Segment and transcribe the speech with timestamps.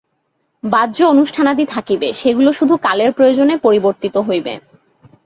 [0.63, 4.53] বাহ্য অনুষ্ঠানাদি থাকিবে, সেগুলি শুধু কালের প্রয়োজনে পরিবর্তিত হইবে।